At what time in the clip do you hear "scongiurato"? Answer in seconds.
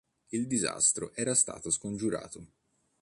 1.69-2.47